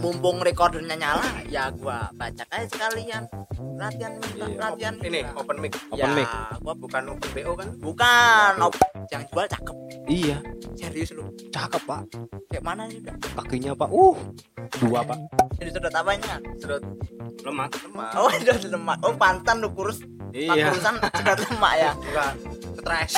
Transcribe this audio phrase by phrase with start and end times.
[0.00, 3.28] mumpung recordernya nyala ya gua baca aja sekalian.
[3.76, 5.32] Latihan minta Iya, latihan ini minta.
[5.36, 5.72] open mic.
[5.92, 6.28] Ya, open mic.
[6.60, 7.68] gua bukan open bo kan?
[7.80, 8.80] Bukan op-
[9.10, 9.76] yang jual cakep.
[10.06, 10.38] Iya.
[10.76, 11.24] Serius lu?
[11.50, 12.00] Cakep pak.
[12.48, 13.88] Kayak mana sih udah kakinya pak.
[13.90, 14.16] Uh
[14.80, 15.18] dua pak.
[15.60, 16.36] Ini sedot apanya?
[16.56, 16.82] Sedot
[17.44, 17.70] lemak.
[17.84, 18.98] Lemak oh sedot lemak.
[19.02, 20.00] Oh pantan lu kurus
[20.34, 20.70] iya.
[20.70, 21.92] Kurusan sedot lemak ya.
[21.94, 22.32] Enggak
[22.80, 23.12] stres.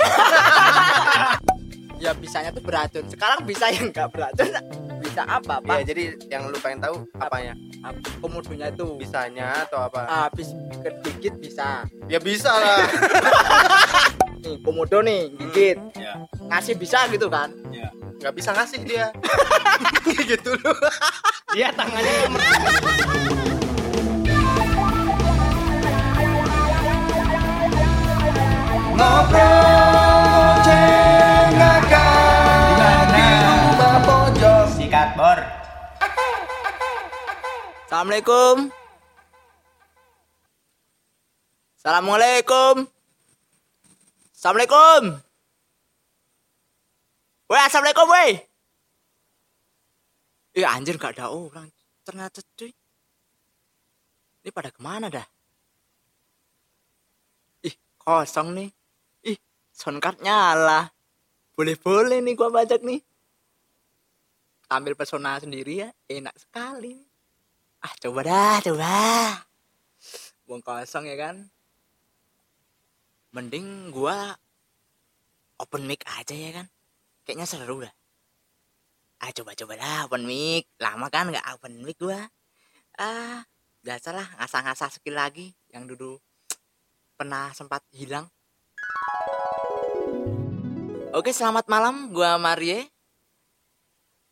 [2.02, 4.50] Ya bisanya tuh beracun sekarang bisa yang enggak beracun
[5.02, 5.84] bisa apa pak?
[5.84, 7.52] Jadi yang lu pengen tahu apanya?
[8.18, 8.96] Komodonya itu.
[8.96, 10.09] Bisanya atau apa?
[10.09, 11.84] Habis digigit bisa.
[12.09, 12.80] Ya bisa lah.
[14.42, 16.18] Nih komodo nih gigit ya
[16.51, 17.54] ngasih bisa gitu kan?
[18.18, 19.06] Nggak bisa ngasih dia.
[20.30, 20.79] Gitu loh.
[21.54, 23.62] Dia tangannya
[34.73, 35.40] Sikat bor.
[37.88, 38.68] Assalamualaikum.
[41.80, 42.74] Assalamualaikum.
[44.37, 45.02] Assalamualaikum.
[47.48, 48.32] Weh, assalamualaikum, weh.
[50.57, 51.73] Ih, anjir gak ada orang.
[52.04, 52.73] Ternyata cuy.
[54.43, 55.24] Ini pada ke mana dah?
[57.65, 58.82] Ih, kosong nih.
[59.83, 60.95] Soundcard nyala.
[61.59, 63.02] Boleh-boleh nih gua bajak nih.
[64.71, 67.03] Ambil pesona sendiri ya, enak sekali.
[67.83, 68.94] Ah coba dah coba.
[70.47, 71.50] Buang kosong ya kan?
[73.34, 74.38] Mending gua
[75.59, 76.66] open mic aja ya kan?
[77.27, 77.94] Kayaknya seru dah.
[79.19, 80.71] Ah coba coba dah open mic.
[80.78, 82.31] Lama kan nggak open mic gua.
[82.94, 83.43] Ah
[83.83, 86.22] biasalah ngasah-ngasah skill lagi yang dulu
[87.19, 88.31] pernah sempat hilang
[91.12, 92.88] oke selamat malam gua Marie.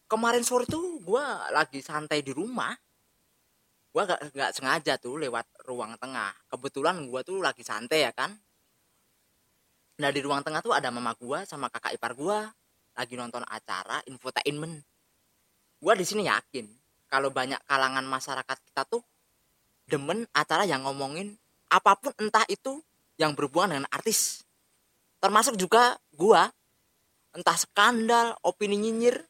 [0.08, 2.72] Kemarin sore tuh gua lagi santai di rumah.
[3.92, 6.32] Gua gak, gak sengaja tuh lewat ruang tengah.
[6.48, 8.32] Kebetulan gua tuh lagi santai ya kan?
[10.00, 12.48] Nah di ruang tengah tuh ada mama gua sama kakak ipar gua.
[12.96, 14.80] Lagi nonton acara infotainment.
[15.84, 16.64] Gua di sini yakin
[17.12, 19.04] kalau banyak kalangan masyarakat kita tuh
[19.84, 21.36] demen acara yang ngomongin
[21.68, 22.80] apa pun entah itu
[23.20, 24.48] yang berhubungan dengan artis.
[25.20, 26.48] Termasuk juga gua
[27.30, 29.22] entah skandal opini nyinyir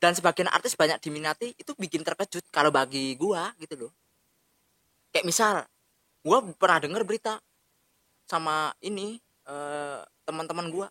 [0.00, 3.92] dan sebagian artis banyak diminati itu bikin terkejut kalau bagi gua gitu loh.
[5.12, 5.54] Kayak misal
[6.22, 7.42] gua pernah denger berita
[8.24, 10.88] sama ini eh, teman-teman gua.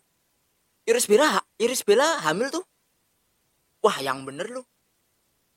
[0.86, 2.64] Iris Bella Iris Bella hamil tuh.
[3.80, 4.62] Wah yang bener lu.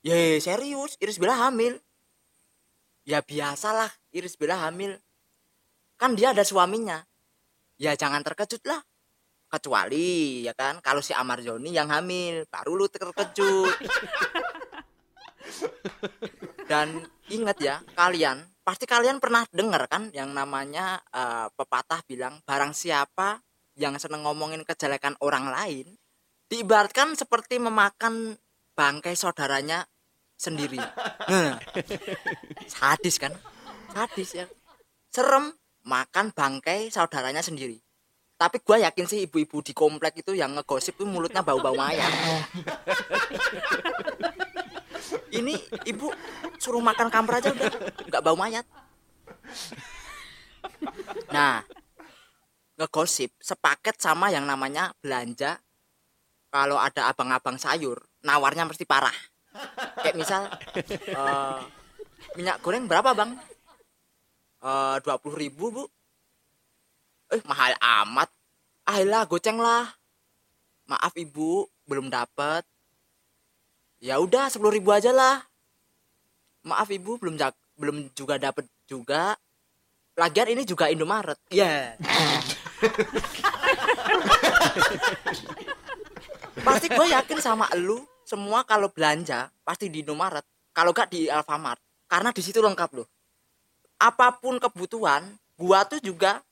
[0.00, 1.76] Ye serius Iris Bella hamil.
[3.04, 4.96] Ya biasalah Iris Bella hamil.
[6.00, 7.04] Kan dia ada suaminya.
[7.76, 8.80] Ya jangan terkejut lah
[9.54, 13.70] kecuali ya kan kalau si Amar Joni yang hamil baru lu terkejut.
[16.70, 22.74] Dan ingat ya kalian pasti kalian pernah dengar kan yang namanya eh, pepatah bilang barang
[22.74, 23.38] siapa
[23.78, 25.86] yang seneng ngomongin kejelekan orang lain
[26.50, 28.34] diibaratkan seperti memakan
[28.74, 29.86] bangkai saudaranya
[30.34, 30.82] sendiri.
[31.30, 31.56] Nah,
[32.66, 33.32] sadis kan?
[33.94, 34.46] Sadis ya.
[35.14, 35.54] Serem
[35.86, 37.83] makan bangkai saudaranya sendiri
[38.34, 42.10] tapi gue yakin sih ibu-ibu di komplek itu yang ngegosip tuh mulutnya bau-bau mayat.
[45.38, 45.54] Ini
[45.86, 46.10] ibu
[46.58, 47.70] suruh makan kamar aja udah
[48.10, 48.66] nggak bau mayat.
[51.30, 51.62] Nah
[52.74, 55.62] ngegosip sepaket sama yang namanya belanja
[56.50, 59.14] kalau ada abang-abang sayur nawarnya mesti parah.
[60.02, 60.42] Kayak misal
[60.90, 61.60] eh,
[62.34, 63.38] minyak goreng berapa bang?
[65.04, 65.84] Dua puluh ribu bu
[67.32, 68.28] eh mahal amat.
[68.84, 69.88] Ayolah goceng lah.
[70.84, 72.64] Maaf ibu belum dapat
[74.04, 75.40] ya udah sepuluh ribu aja lah.
[76.64, 79.32] Maaf ibu belum jak- belum juga dapat juga.
[80.14, 81.40] Lagian ini juga Indomaret.
[81.50, 81.96] Ya
[86.64, 90.44] pasti gue yakin sama lu semua kalau belanja pasti di Indomaret.
[90.74, 91.80] Kalau gak di Alfamart.
[92.10, 93.08] Karena di situ lengkap loh.
[93.98, 95.24] Apa pun kebutuhan
[95.54, 96.42] gua tuh juga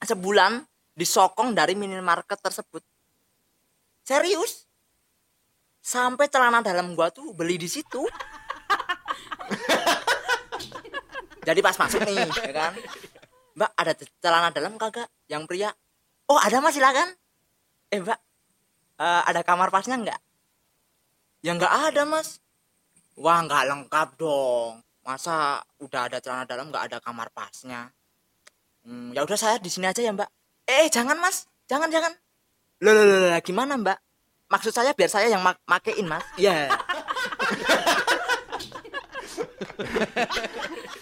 [0.00, 0.64] sebulan
[0.96, 2.84] disokong dari minimarket tersebut.
[4.04, 4.68] Serius?
[5.80, 8.04] Sampai celana dalam gua tuh beli di situ.
[11.48, 12.72] Jadi pas masuk nih ya kan?
[13.56, 15.08] Mbak ada celana dalam kagak?
[15.24, 15.70] Yang pria.
[16.28, 17.08] Oh ada mas silakan.
[17.90, 18.18] Eh mbak
[19.00, 20.20] eh, ada kamar pasnya nggak?
[21.40, 22.44] Ya nggak ada mas.
[23.16, 24.84] Wah nggak lengkap dong.
[25.00, 27.88] Masa udah ada celana dalam nggak ada kamar pasnya
[28.84, 30.28] hmm, "Hmm, ya udah saya di sini aja ya mbak.
[30.68, 31.46] Eh jangan mas.
[31.70, 32.12] Jangan jangan.
[32.80, 33.98] Loh loh loh, loh, gimana mbak?
[34.50, 36.24] Maksud saya biar saya yang mak makein mas.
[36.34, 36.74] Iya.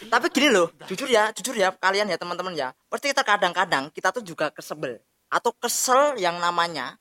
[0.09, 2.69] Tapi gini loh jujur ya jujur ya kalian ya teman-teman ya.
[2.93, 6.97] Pasti kita kadang-kadang kita tuh juga kesebel atau kesel yang namanya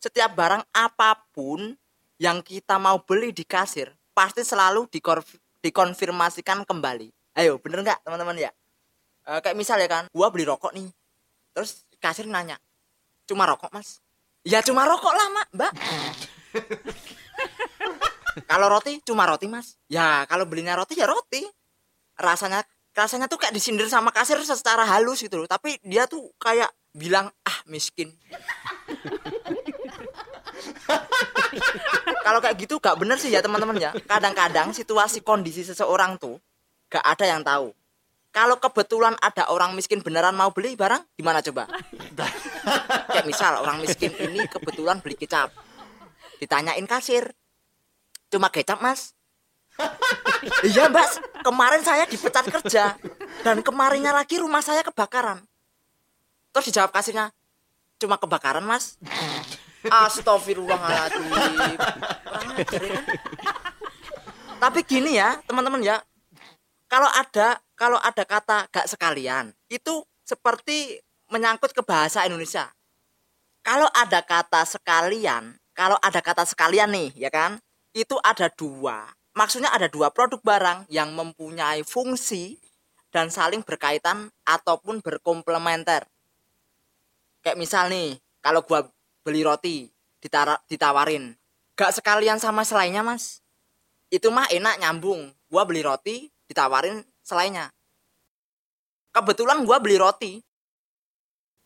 [0.00, 1.76] setiap barang apa pun
[2.16, 4.88] yang kita mau beli di kasir pasti selalu
[5.60, 7.12] dikonfirmasikan kembali.
[7.36, 8.50] Ayo bener nggak teman-teman ya
[9.26, 10.86] Eh, kayak misal ya kan gua beli rokok nih.
[11.50, 12.62] Terus kasir nanya
[13.26, 13.98] cuma rokok mas?
[14.46, 15.72] Ya cuma rokok lah mak mbak.
[18.50, 19.74] Kalau roti cuma roti mas.
[19.90, 21.42] Ya kalau belinya roti ya roti.
[22.14, 22.62] Rasanya
[22.94, 25.48] rasanya tuh kayak disindir sama kasir secara halus gitu loh.
[25.50, 28.12] Tapi dia tuh kayak bilang ah miskin.
[32.26, 33.90] Kalau kayak gitu gak bener sih ya teman-teman ya.
[34.04, 36.36] Kadang-kadang situasi kondisi seseorang tuh
[36.92, 37.72] gak ada yang tahu
[38.36, 41.64] kalau kebetulan ada orang miskin beneran mau beli barang gimana coba?
[43.08, 45.48] Kayak misal orang miskin ini kebetulan beli kecap.
[46.36, 47.32] Ditanyain kasir.
[48.28, 49.16] Cuma kecap mas.
[50.68, 51.40] Iya mbak.
[51.48, 53.00] Kemarin saya dipecat kerja.
[53.40, 55.40] Dan kemarinnya lagi rumah saya kebakaran.
[56.52, 57.32] Terus dijawab kasirnya
[57.96, 59.00] cuma kebakaran mas.
[59.88, 61.24] Astagfirullahaladzim.
[61.32, 62.92] Kan?
[64.60, 66.04] tapi gini ya teman-teman ya.
[66.86, 72.72] Kalau ada kalau ada kata gak sekalian itu seperti menyangkut ke bahasa Indonesia.
[73.60, 77.60] Kalau ada kata sekalian kalau ada kata sekalian nih ya kan
[77.92, 79.12] itu ada dua.
[79.36, 82.56] Maksudnya ada dua produk barang yang mempunyai fungsi
[83.12, 86.08] dan saling berkaitan ataupun berkomplementer.
[87.44, 88.88] Kayak misal nih kalau gua
[89.20, 89.92] beli roti
[90.72, 91.36] ditawarin
[91.76, 93.44] gak sekalian sama selainnya mas.
[94.08, 95.28] Itu mah enak nyambung.
[95.52, 97.74] Gua beli roti ditawarin selainnya.
[99.10, 100.38] Kebetulan gua beli roti.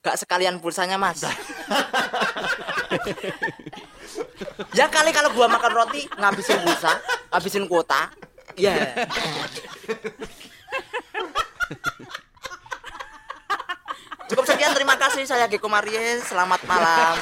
[0.01, 1.21] Gak sekalian pulsanya mas.
[4.75, 6.99] Ya kali kalau gua makan roti ngabisin pulsa
[7.31, 8.11] ngabisin kuota.
[8.59, 8.75] Ya.
[14.27, 15.23] Cukup sekian terima kasih.
[15.27, 17.15] Saya Geko Marie selamat malam.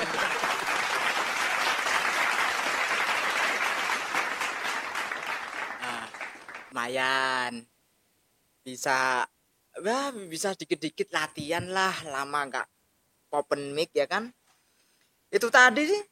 [5.85, 6.05] Nah,
[6.73, 7.78] lumayan
[8.69, 9.25] bisa
[9.81, 12.67] wah bisa dikit-dikit latihan lah lama nggak
[13.33, 14.29] open mic ya kan
[15.33, 16.03] itu tadi sih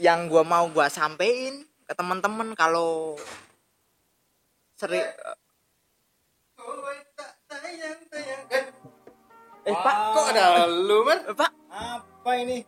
[0.00, 3.20] yang gua mau gua sampein ke teman-teman kalau
[4.80, 5.04] sering
[9.62, 11.22] eh pak Kok ada lu, Man?
[11.22, 12.66] eh, pak Apa ini?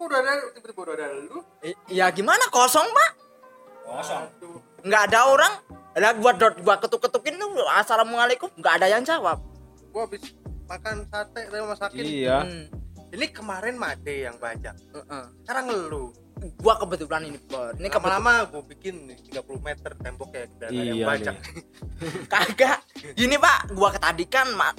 [0.00, 1.44] Kok udah ada tiba-tiba udah ada lu?
[1.60, 3.10] Eh, ya gimana kosong pak
[3.84, 4.24] Kosong.
[4.84, 5.54] Nggak ada orang
[5.94, 9.40] lah gua dot gua ketuk ketukin tuh assalamualaikum nggak ada yang jawab
[9.88, 10.34] Gua habis
[10.66, 12.02] makan sate tapi masakin.
[12.02, 12.38] Iya.
[12.42, 12.66] Hmm,
[13.14, 14.74] Ini kemarin Made yang baca.
[14.74, 15.24] heeh.
[15.40, 16.10] Sekarang ngeluh.
[16.58, 17.70] gua kebetulan ini Bor.
[17.78, 21.32] ini Lama-lama gua bikin nih 30 meter temboknya biar nggak ada yang Iya baca.
[22.34, 22.78] kagak
[23.14, 24.74] gini pak gua ketadikan mak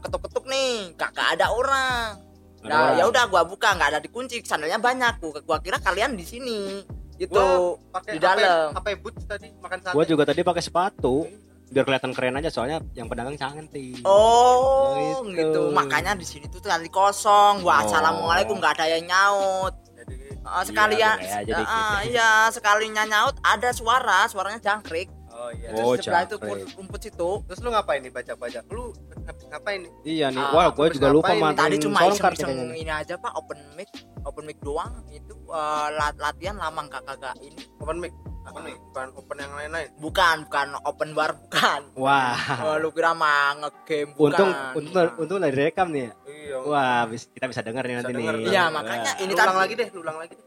[0.00, 2.16] ketuk ketuk nih kagak ada orang
[2.64, 6.24] nah ya udah gua buka nggak ada dikunci sandalnya banyak gua, gua kira kalian di
[6.24, 6.80] sini
[7.16, 9.92] gitu Gua pakai di dalam apa boots tadi makan sate.
[9.92, 11.24] Gua juga tadi pakai sepatu
[11.66, 13.98] biar kelihatan keren aja soalnya yang pedagang cantik.
[14.04, 15.34] oh Gitu.
[15.34, 17.82] gitu makanya di sini tuh tadi kosong gua Oh.
[17.82, 21.66] assalamualaikum nggak ada yang nyaut Jadi Ah, sekalian boleh aja Ah,
[21.98, 22.06] dikit.
[22.08, 25.68] iya sekalinya nyaut ada suara suaranya jangkrik oh iya.
[25.74, 26.36] Oh, Terus sebelah itu
[26.72, 28.60] rumput situ Terus lu ngapain nih baca-baca?
[28.68, 28.94] Lu
[29.26, 29.92] ngapain nih?
[30.02, 33.58] Iya nih, Ah, wah gue juga lupa mantuin tadi cuma iseng-iseng ini aja pak open
[33.72, 33.90] mic
[34.22, 38.14] open mic doang itu eh, lat- latihan lama nggak kagak ini Open mic.
[38.44, 39.88] Open mic, bukan open yang lain-lain.
[39.96, 45.36] bukan bukan open bar bukan Wah, Oh, lu kira mah ngegame bukan untung untung untung
[45.36, 46.12] udah direkam nih ya.
[46.24, 46.56] Iya.
[46.62, 48.46] Wah, bis- kita bisa denger nih Bisa nanti denger, nih.
[48.46, 48.66] Iya, Wah.
[48.72, 50.46] makanya ini Lu ulang lagi deh, lu ulang lagi deh.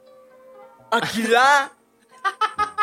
[0.89, 1.51] ah gila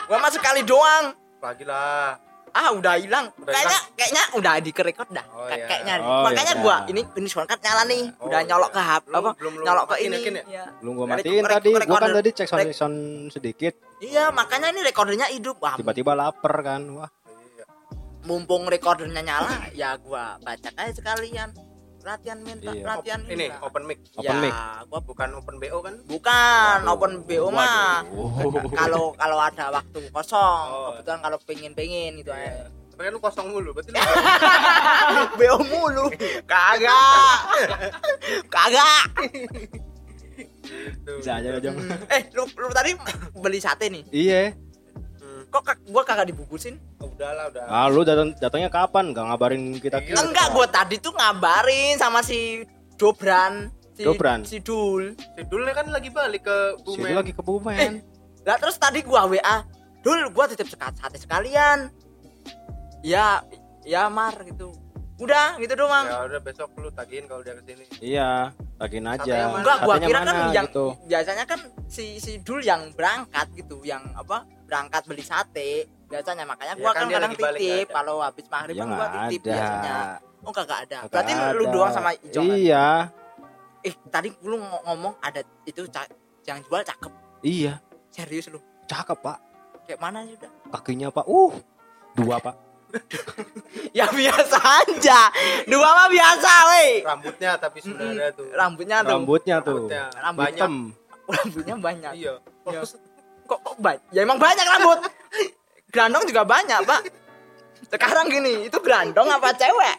[0.05, 1.05] gua mah sekali doang
[1.37, 2.21] Lagi lah.
[2.57, 5.67] Ah udah hilang kayaknya kayaknya udah di record dah Oh, Kayak- iya.
[5.69, 6.63] kayaknya Oh, makanya iya.
[6.65, 8.77] gua ini ini shortcut nyala nih Oh, udah nyolok iya.
[8.77, 10.43] ke HP apa belum lu nyolok ke ini ya?
[10.43, 10.65] Iya.
[10.81, 12.99] Belum gua matiin tadi, gua kan tadi cek sound, sound
[13.29, 16.81] sedikit, iya makanya ini recordernya hidup Wah, tiba-tiba lapar kan.
[16.91, 17.11] Wah,
[17.53, 17.65] Iya.
[18.25, 21.53] mumpung recordernya nyala ya gua baca aja sekalian
[22.07, 22.85] latihan mental Iya.
[22.87, 23.99] latihan ini open mic.
[24.15, 24.55] Open ya, mic.
[24.87, 25.95] gua Bukan open BO kan?
[26.07, 26.95] bukan Waduh.
[26.95, 28.07] open BO mah
[28.73, 30.95] kalau kalau ada waktu kosong Oh.
[30.95, 34.01] kebetulan kalau pengen pengen gitu aja Tapi kan lu kosong mulu, berarti lu
[35.39, 36.05] BO mulu
[36.47, 37.37] kagak
[38.55, 39.05] kagak
[40.33, 41.13] gitu.
[41.17, 41.77] bisa aja jam.
[42.09, 42.97] eh lu, lu tadi
[43.35, 44.43] beli sate nih Iya.
[45.57, 47.65] Kok kak- gua kagak dibungkusin Oh, udah lah, udah.
[47.65, 49.11] Ah, lu datang datangnya kapan?
[49.11, 50.21] Gak ngabarin kita kita.
[50.21, 52.61] enggak gua tadi tuh ngabarin sama si
[52.95, 54.45] Dobran si, Dobran.
[54.45, 57.05] si Dul Sidulnya kan lagi balik ke Si Bumen.
[57.07, 57.93] itu lagi ke Bumen.
[58.43, 59.65] lah terus tadi gua WA
[60.01, 61.89] Dul gua titip sekat sate sekalian
[63.01, 63.41] ya
[63.83, 64.77] ya Mar gitu
[65.17, 67.85] udah gitu doang Ya udah besok lu tagihin kalau dia ke sini.
[67.99, 69.37] Iya, bagiin Satenya aja.
[69.47, 69.59] mana?
[69.59, 70.87] enggak gua kira kan mana, yang gitu.
[71.05, 75.71] biasanya kan si si Dul yang berangkat gitu yang apa berangkat beli sate
[76.07, 78.89] biasanya makanya Ya gua kan kan dia kadang lagi titip kalau habis maghrib Ya kan
[78.91, 79.51] gua titip ada.
[79.51, 79.97] biasanya
[80.41, 81.73] oh kagak ada Kagak berarti lu ada.
[81.73, 82.57] doang sama Ijong kan?
[82.57, 82.87] Iya,
[83.81, 85.81] eh tadi lu ng- ngomong ada itu
[86.45, 87.81] yang jual cakep iya.
[88.09, 89.39] serius lu Cakep, Pak.
[89.83, 91.27] kayak mana sih udah Kakinya, Pak.
[91.27, 91.51] Uh.
[92.15, 92.55] Dua, Pak.
[93.99, 95.21] Ya biasa aja.
[95.69, 96.93] Dua mah biasa weh.
[97.05, 98.49] Rambutnya tapi sudah ada tuh.
[98.53, 99.11] rambutnya tuh.
[99.13, 99.77] Rambutnya tuh.
[99.77, 100.05] Rambutnya.
[100.21, 100.71] Rambut banyak.
[101.27, 102.13] Rambutnya banyak.
[102.17, 102.35] Iya.
[102.67, 102.81] Iya.
[103.47, 104.99] kok kok banyak ya emang banyak rambut.
[105.95, 107.01] Grandong juga banyak pak.
[107.87, 109.97] Sekarang gini itu grandong apa cewek?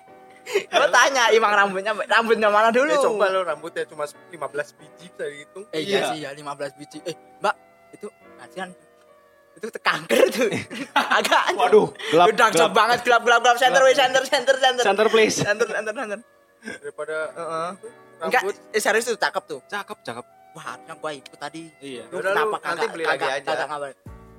[0.71, 2.91] Lo tanya emang rambutnya rambutnya mana dulu?
[2.91, 5.59] Eh, coba lo rambutnya cuma 15 biji tadi itu.
[5.75, 6.99] eh iya sih ya 15 biji.
[7.03, 7.55] Eh mbak
[7.95, 8.07] itu
[8.39, 8.69] kasihan
[9.59, 10.47] itu kanker tuh
[11.17, 12.25] agak Waduh, gelap.
[12.29, 15.35] udah gelap banget gelap gelap gelap center weh center center center Center please.
[15.35, 16.19] center center center
[16.57, 17.69] Daripada Heeh.
[18.19, 18.55] enggak rambut.
[18.69, 20.25] eh, serius tuh cakep tuh Cakep, cakep.
[20.51, 22.03] wah harusnya gua ikut tadi Iya.
[22.07, 23.47] Lu Udah, lu kenapa nanti beli lagi kagak- aja.
[23.47, 23.89] kagak ngabar?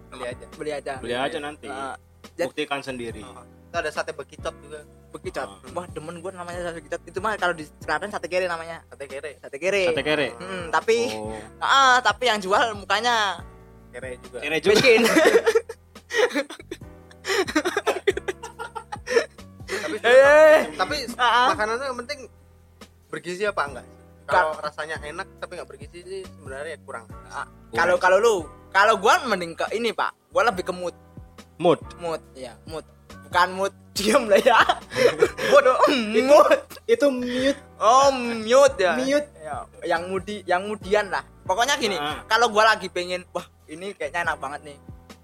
[0.09, 0.47] Beli aja.
[0.53, 1.69] beli aja Beli aja nanti.
[1.69, 3.23] Jadi- Buktikan sendiri.
[3.23, 4.81] Kita ada sate bekicot juga.
[5.09, 5.57] begitu Ah.
[5.73, 9.05] wah demen gue namanya sate kicot itu mah kalau di Selatan sate kere namanya Sate
[9.05, 9.41] kere.
[9.41, 10.29] sate kere Sate kere.
[10.35, 11.33] Hmm, tapi Oh.
[11.59, 13.41] ah tapi yang jual mukanya
[13.89, 14.39] Kere juga.
[14.39, 14.73] Kere juga.
[14.73, 15.03] miskin
[19.69, 21.53] Tapi eh tapi Ah.
[21.53, 22.21] makanannya yang penting
[23.09, 23.87] bergizi apa enggak?
[24.25, 27.05] Kalau rasanya enak tapi nggak bergizi sih sebenarnya kurang.
[27.71, 28.35] kalau kalau lu
[28.71, 30.93] kalau gua mending ke ini pak gua lebih ke mood
[31.59, 31.81] Mood.
[31.99, 32.85] mood ya mood
[33.27, 34.57] bukan mood diam lah ya
[35.49, 35.77] bodoh
[36.23, 37.59] mood Itu mute.
[37.77, 39.29] oh mute ya Mute.
[39.39, 42.25] Ya, yang mudi yang mudian lah pokoknya gini Ah.
[42.25, 44.79] kalau gua lagi pengen wah ini kayaknya enak banget nih.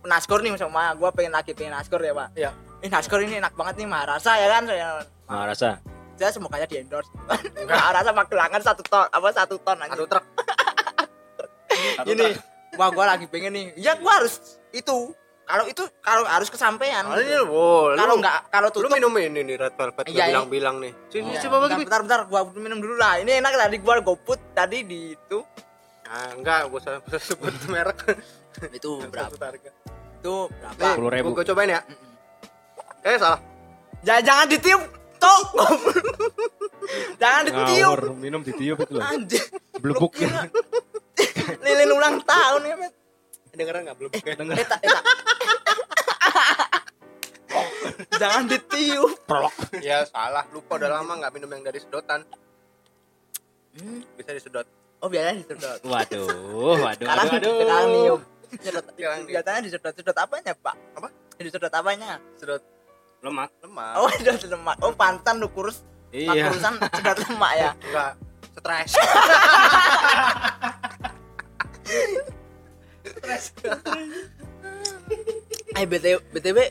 [0.05, 2.29] Naskor nih sama gua pengen lagi pengen naskor ya pak.
[2.35, 2.51] Iya.
[2.79, 4.89] ini naskor ini enak banget nih Maharasa ya kan saya
[5.25, 5.81] Nah, rasa.
[6.15, 7.09] saya semoga di endorse.
[7.65, 9.91] Maharasa magelangan satu ton apa satu ton aja.
[9.91, 10.25] Satu truk.
[12.05, 12.27] Ini
[12.75, 13.67] wah gua lagi pengen nih.
[13.77, 14.39] Ya gua harus
[14.71, 15.13] itu.
[15.45, 17.05] Kalau itu kalau harus kesampaian.
[17.05, 20.13] Oh, ini wow, kalau lu- nggak kalau lu tutup minum ini nih red velvet Iya,
[20.23, 20.29] ini.
[20.33, 20.93] bilang-bilang nih.
[21.09, 23.21] Sini Ya, coba bentar bentar gua minum dulu lah.
[23.21, 25.39] Ini enak tadi gua goput tadi di itu
[26.05, 27.99] Ah, enggak, gua usah usah sebut merek.
[28.71, 29.71] itu berapa harga.
[30.21, 31.25] itu berapa 10.000.
[31.25, 31.81] Gua, gua cobain ya.
[31.85, 33.05] Mm-mm.
[33.05, 33.41] Eh, salah.
[34.01, 34.83] jangan jangan ditiup
[35.17, 35.41] toh
[37.23, 39.01] jangan ditiup Ngawur, minum ditiup itu loh.
[39.01, 39.41] anjir
[40.13, 40.45] kira
[41.61, 42.93] lilin ulang tahun ya men
[43.55, 44.11] Dengeran enggak belum?
[44.13, 44.57] Denger.
[44.61, 44.99] eta eta
[48.21, 49.55] jangan ditiup Prolog.
[49.81, 52.21] ya salah, lupa udah lama enggak minum yang dari sedotan.
[53.75, 54.03] Hmm.
[54.15, 54.67] Bisa disedot.
[54.99, 56.29] Oh biasanya disedot Waduh,
[56.85, 57.55] waduh, sekarang waduh, waduh.
[57.59, 57.89] sekarang
[58.55, 59.29] Sedot- Sekarang niup.
[59.29, 61.09] biasanya disedot sedot apanya pak Apa?
[61.37, 62.63] disedot apanya Sedot
[63.19, 63.51] Lemak.
[63.59, 63.93] lemak.
[63.97, 66.47] oh sedot lemak oh pantan lu kurus Iya.
[66.47, 68.13] kurusan sedot lemak ya Enggak
[68.55, 68.93] stres.
[75.75, 76.71] eh btw btw eh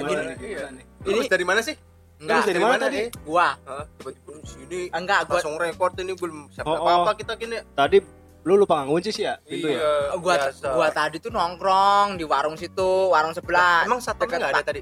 [0.00, 0.36] gini nih,
[0.70, 0.84] nih?
[1.02, 1.76] Lu habis dari mana sih?
[2.16, 3.08] enggak dari mana tadi?
[3.22, 3.56] gua
[3.96, 7.16] tiba-tiba sini enggak gua langsung record ini belum siapa Oh, apa-apa oh.
[7.16, 7.56] kita gini.
[7.70, 7.98] Tadi
[8.40, 9.36] lu lupa ngunci sih ya?
[9.38, 9.76] Pintu ya?
[9.76, 10.66] Iya, gua biasa.
[10.72, 14.66] gua tadi tuh nongkrong di warung situ warung sebelah Emang Dekat enggak ada Pak.
[14.66, 14.80] tadi?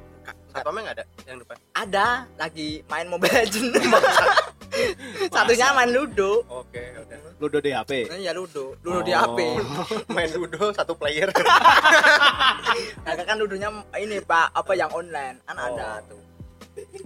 [0.48, 1.56] Satpamnya enggak ada yang depan.
[1.72, 3.68] ada lagi main mobile legend
[5.34, 7.18] satunya main ludo Oke, udah.
[7.38, 7.90] Ludo di HP.
[8.14, 9.22] iya ludo ludo di Oh.
[9.26, 9.38] HP
[10.12, 11.30] Main ludo satu player.
[13.00, 15.66] Kakak kan ludonya ini pak apa yang online kan Oh.
[15.68, 16.20] ada tuh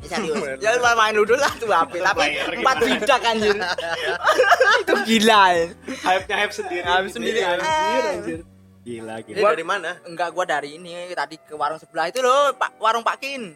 [0.02, 2.25] serius Main ya main ludo satu HP tapi
[2.61, 3.57] empat bidak anjir
[4.83, 5.67] itu gila ya.
[6.02, 6.83] Hype-nya hype sendiri.
[6.83, 8.02] Hype sendiri, Anjir, anjir.
[8.11, 8.41] anjir.
[8.83, 9.55] Gila, gila.
[9.55, 9.91] dari mana?
[10.02, 13.55] enggak gua dari ini tadi ke warung sebelah itu loh pak warung Pak Kin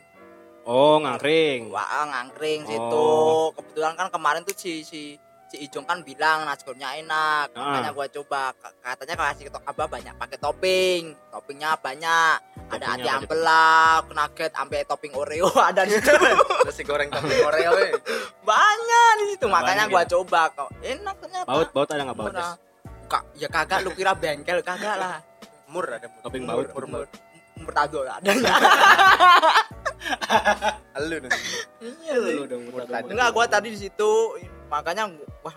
[0.67, 1.71] Oh, ngangkring.
[1.71, 2.83] Wah, ngangkring situ.
[2.91, 3.55] Oh.
[3.55, 5.15] Kebetulan kan kemarin tuh si si
[5.47, 7.55] si Ijong kan bilang nasgornya enak.
[7.55, 7.71] Ah.
[7.71, 8.51] Makanya gua coba
[8.83, 11.15] katanya kasih apa banyak pakai topping.
[11.31, 12.39] Toppingnya banyak.
[12.67, 13.71] Ada Toppingnya ati apa ampela,
[14.11, 16.11] nugget sampai topping Oreo ada di situ.
[16.67, 17.93] Nasi goreng topping Oreo eh.
[18.43, 19.47] banyak di situ.
[19.47, 20.09] Makanya Banyak gua ya?
[20.11, 20.69] coba kok.
[20.83, 21.47] Enak ternyata.
[21.47, 22.33] Baut, baut ada nggak baut?
[22.35, 22.55] Murah.
[23.07, 25.23] Kak, ya kagak lu kira bengkel kagak lah.
[25.71, 26.21] Mur ada mur.
[26.27, 26.69] Topping Mur, baut.
[26.75, 27.07] mur, mur.
[27.57, 28.55] Murtado adanya.
[30.95, 31.31] Halo nih.
[32.03, 32.63] Iya Lu dong.
[33.07, 34.11] Enggak, gua tadi di situ
[34.67, 35.07] makanya
[35.47, 35.55] wah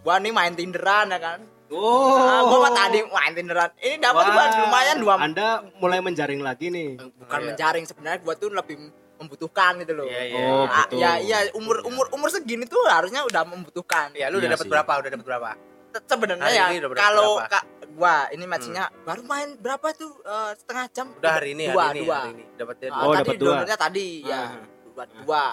[0.00, 1.38] gua nih main Tinderan ya kan.
[1.68, 2.14] Oh.
[2.16, 3.70] Ah, gua mah tadi main Tinderan.
[3.76, 6.94] Ini dapat lumayan dua Anda mulai menjaring lagi nih.
[7.16, 7.46] bukan Iya.
[7.48, 8.76] menjaring sebenarnya gua tuh lebih
[9.16, 10.04] membutuhkan gitu loh.
[10.04, 10.36] Iya, iya.
[10.38, 11.00] Oh, Ah, gitu.
[11.00, 14.12] ya iya umur umur umur segini tuh harusnya udah membutuhkan.
[14.12, 14.92] Ya lu udah Iya dapat berapa?
[14.94, 15.50] Udah dapat berapa?
[15.88, 17.64] Se- Sebenarnya ya kalau kak
[17.96, 21.06] gua ini matchnya baru main berapa tuh eh, setengah jam.
[21.16, 22.18] Udah hari ini, dua, hari ini, dua.
[22.20, 22.44] hari ini.
[22.54, 23.48] Dapatnya Ah, Oh, tadi dapat dua.
[23.50, 24.50] donornya tadi ya Ah.
[24.84, 25.44] dua dua.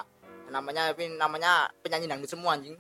[0.46, 2.75] Namanya tapi namanya penyanyi dangdut semua anjing.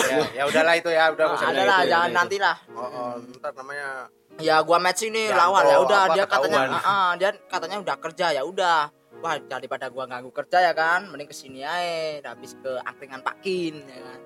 [0.00, 2.16] Ya, ya udahlah itu ya, udah Ah, usah ada itu, lah ya, jangan udah itu.
[2.16, 2.56] nanti lah.
[2.70, 3.88] Oh, oh, ntar namanya
[4.38, 6.78] Ya gua match ini Yanto, lawan ya udah dia katanya ketahuan.
[6.78, 8.80] ah, ah, dia katanya udah kerja ya udah.
[9.18, 13.18] Wah daripada gua ganggu kerja ya kan, mending ke sini aja, udah habis ke angkringan
[13.18, 14.20] Pakin ya kan.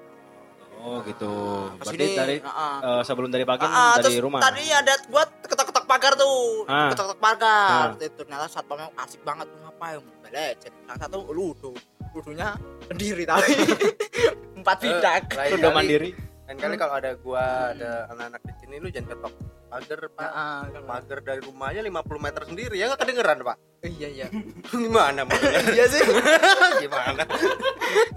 [0.78, 1.32] Oh gitu.
[1.78, 2.76] Berarti Ke sini, dari ah, ah.
[2.82, 4.42] eh, sebelum dari pagi Ah, dari terus rumah.
[4.42, 6.66] Tadi ada gua ketok-ketok pagar tuh.
[6.66, 6.90] Ah.
[6.90, 7.86] Ketok-ketok pagar.
[7.88, 7.94] Ah.
[7.94, 10.02] Terus Ternyata satpamnya asik banget ngapain?
[10.20, 10.72] Belecet.
[10.84, 11.72] Yang satu ludo.
[12.12, 12.52] Ludonya
[12.84, 13.54] sendiri tadi.
[14.62, 15.22] Empat bidak.
[15.26, 16.10] Eh, lain Lu udah kali- mandiri.
[16.42, 19.34] Lain kali kalau ada gua ada anak-anak di sini lu jangan ketok
[19.68, 20.30] pagar, Pak.
[20.30, 20.82] Ah, kan.
[20.84, 23.56] Pagar dari rumahnya 50 meter sendiri ya nggak kedengeran, Pak.
[23.82, 24.26] Iya iya.
[24.70, 25.36] Gimana mau?
[25.66, 26.00] Iya sih.
[26.82, 27.22] Gimana?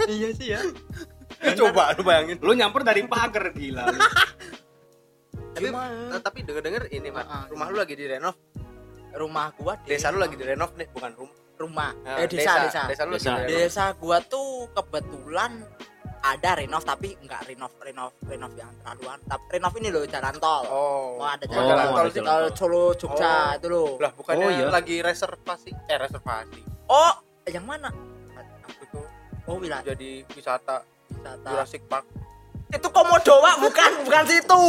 [0.06, 0.60] iya sih ya.
[1.56, 2.38] Coba lu bayangin.
[2.40, 3.88] Lu nyamper dari pagar gila.
[3.88, 4.00] lu.
[5.56, 6.12] Tapi Gimana?
[6.12, 7.24] eh, tapi denger-denger ini, Mat.
[7.24, 7.44] Ah, ah.
[7.48, 8.36] Rumah lu lagi direnov.
[9.16, 11.38] Rumah gua di Desa lu lagi direnov nih, bukan rumah.
[11.56, 11.92] rumah.
[12.04, 12.82] Nah, eh desa desa.
[12.84, 13.48] Desa lu lagi Desa.
[13.48, 15.64] Desa gua tuh kebetulan
[16.28, 19.20] ada renov tapi enggak renov renov renov yang terlaluan.
[19.22, 20.64] Tapi renov ini loh jalan tol.
[20.66, 21.18] Oh.
[21.18, 21.70] Oh, ada Oh, jalan, sih.
[21.70, 22.44] jalan tol tol.
[22.52, 23.56] Solo Jogja Oh.
[23.56, 23.90] itu loh.
[23.98, 24.68] Lah, bukannya Oh, iya.
[24.68, 25.72] lagi reservasi.
[25.86, 26.60] Eh, reservasi.
[26.86, 27.14] Oh,
[27.46, 27.90] yang mana?
[28.80, 29.00] Itu
[29.46, 31.46] Oh, wilayah jadi wisata wisata.
[31.46, 32.06] Jurassic Park.
[32.68, 34.64] Itu Komodo, Pak, bukan bukan situ.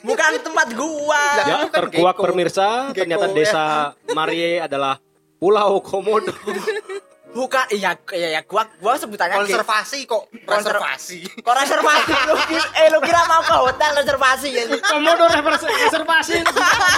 [0.00, 1.24] Bukan tempat gua.
[1.36, 2.24] Ya, kan terkuak gecko.
[2.24, 3.34] pemirsa, ternyata ya.
[3.34, 3.64] desa
[4.10, 5.02] Marie adalah
[5.36, 6.30] Pulau Komodo.
[7.30, 10.26] Bukan iya iya ya gua gua sebutannya Konservasi kok.
[10.42, 11.18] Konser- Konservasi.
[11.38, 14.64] Kok reservasi lu kira, eh lu kira mau ke hotel reservasi ya?
[14.82, 15.64] Komodo reservasi.
[15.68, 16.34] reservasi.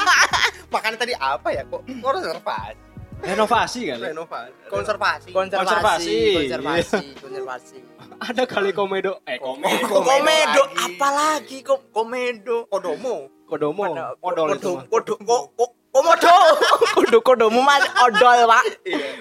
[0.72, 1.84] Makanya tadi apa ya kok?
[1.84, 2.76] Kok reservasi?
[3.22, 4.02] Renovasi kali.
[4.02, 4.50] Renovasi.
[4.66, 5.28] Konservasi.
[5.30, 6.16] Konservasi, Konservasi.
[6.34, 7.76] konservasi, konservasi.
[8.18, 9.22] Ada kali komedo.
[9.22, 9.86] Eh, komedo.
[9.86, 10.82] Komedo Komedo lagi.
[10.90, 12.66] apa lagi kok komedo?
[12.66, 13.30] Kodomo.
[13.46, 13.84] Kodomo.
[14.18, 14.74] Odol itu.
[14.74, 15.70] mah.
[15.92, 16.34] Kodo ko- ko- komodo.
[16.96, 18.64] Kodo kodomu mas odol, Pak.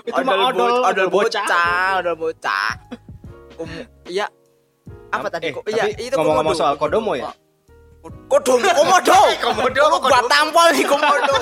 [0.08, 1.44] Itu mah odol, bo- odol odol bocah.
[1.44, 2.70] bocah, odol bocah.
[3.60, 4.26] Komo- Iya.
[5.12, 5.46] Apa Eh, tadi?
[5.52, 6.62] Tapi Iya, itu ngomong-ngomong komodo.
[6.64, 7.28] soal kodomo ya?
[8.32, 9.20] Kodomo, komodo.
[9.44, 11.36] Komodo, Lu gua tampol nih komodo.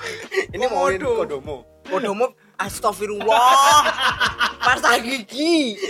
[0.54, 1.10] Ini mau Komodo.
[1.18, 1.56] Kodomo.
[1.84, 3.80] Kodomo astagfirullah.
[4.60, 5.80] Pasta gigi.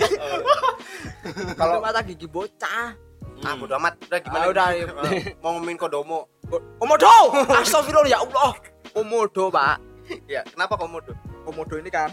[1.55, 2.95] Kalau mata gigi bocah.
[3.43, 4.43] ah bodo amat udah gimana?
[4.47, 4.67] Ah, udah.
[5.11, 6.31] Eh, mau ngomongin Kodomo.
[6.79, 7.11] Komodo.
[7.51, 8.55] Astagfirullah ya Allah.
[8.95, 9.77] Komodo, Pak.
[10.25, 11.11] Ya, kenapa Komodo?
[11.43, 12.09] Komodo ini kan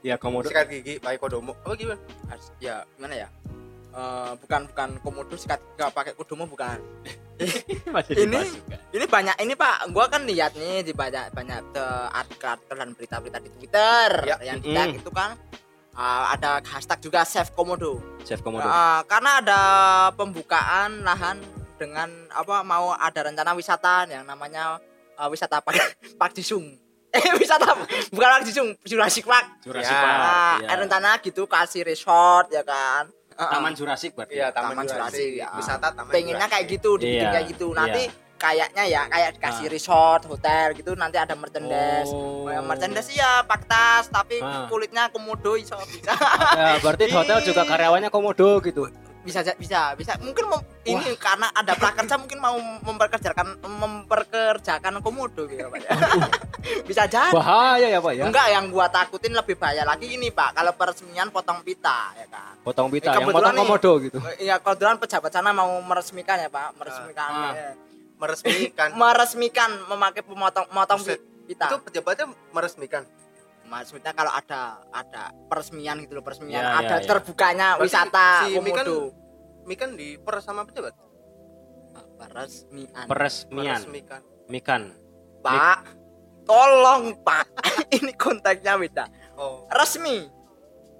[0.00, 0.48] Ya, komodo.
[0.48, 1.52] Sikat gigi pakai Kodomo.
[1.60, 2.00] Apa gimana?
[2.56, 3.28] Ya gimana ya?
[3.90, 6.78] Eh, bukan bukan komodo sikat nggak pakai kodomo bukan.
[8.22, 8.48] Ini-.
[8.94, 13.38] Ini banyak ini Pak, gua kan lihat nih di banyak banyak eh, artikel-artikel dan berita-berita
[13.42, 14.36] di Twitter Ya.
[14.40, 15.00] yang Mm.
[15.02, 15.34] itu kan
[15.92, 17.98] eh, ada hashtag juga save komodo.
[18.22, 18.64] Chef komodo.
[18.64, 19.60] Eh, karena ada
[20.14, 21.42] pembukaan lahan
[21.76, 24.78] dengan apa mau ada rencana wisata yang namanya
[25.20, 25.74] eh, wisata Pak
[26.20, 26.64] Pak Jisung.
[27.10, 27.74] Eh wisata
[28.08, 29.60] bukan Pak Jisung, Jurassic Park.
[29.60, 30.00] Jurassic Ya.
[30.00, 30.58] Park.
[30.62, 30.74] Ya.
[30.76, 33.10] rencana gitu kasih resort ya kan.
[33.32, 34.36] Taman Jurassic berarti.
[34.36, 35.16] Iya, Taman, Taman Jurassic.
[35.16, 35.48] Jurassic, ya.
[35.54, 38.12] Wisata Taman pengennya kayak gitu dibikin Iya, kayak gitu nanti iya.
[38.36, 39.70] kayaknya ya kayak dikasih Ah.
[39.70, 42.44] resort hotel gitu nanti ada merchandise Oh.
[42.44, 44.64] Merchandise ya paktas tapi Ah.
[44.66, 46.12] kulitnya komodo iso bisa
[46.58, 48.92] Ya, berarti hotel juga karyawannya komodo gitu.
[49.20, 55.60] Bisa bisa bisa mungkin mem- ini karena ada prakerja mungkin mau memperkerjakan memperkerjakan komodo gitu
[55.62, 55.90] Pak ya.
[56.88, 58.24] bisa jadi Bahaya ya, Pak ya.
[58.24, 62.52] enggak yang gua takutin lebih bahaya lagi ini Pak kalau peresmian potong pita ya kan
[62.60, 63.60] Potong pita, Eh, yang potong nih.
[63.62, 64.18] komodo gitu.
[64.36, 67.52] Iya, kebetulan pejabat sana mau meresmikan ya Pak, meresmikan, Ah.
[67.52, 67.72] ya.
[68.16, 68.88] meresmikan.
[69.00, 71.20] meresmikan memakai pemotong motong Buset.
[71.44, 71.66] pita.
[71.66, 73.08] Itu pejabatnya meresmikan.
[73.70, 77.06] Maksudnya kalau ada ada peresmian gitu loh peresmian Ya, ada ya, ya.
[77.06, 78.98] terbukanya Berarti wisata si Mi kan komodo
[79.62, 80.94] Mi kan di per sama pejabat.
[82.18, 83.78] peresmian Peresmian.
[83.78, 84.20] Meresmikan.
[84.46, 84.82] Mikan.
[85.40, 85.86] pak
[86.42, 87.46] tolong pak
[87.96, 89.04] ini konteksnya beda
[89.34, 89.64] Oh.
[89.70, 90.28] resmi